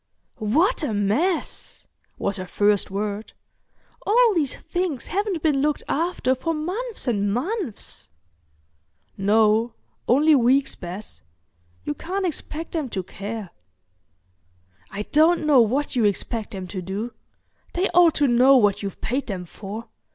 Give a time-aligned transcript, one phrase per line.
[0.39, 3.33] "What a mess!" was her first word.
[4.03, 8.09] "All these things haven't been looked after for months and months."
[9.15, 9.75] "No,
[10.07, 11.21] only weeks, Bess.
[11.83, 13.51] You can't expect them to care."
[14.89, 17.13] "I don't know what you expect them to do.
[17.73, 19.85] They ought to know what you've paid them for.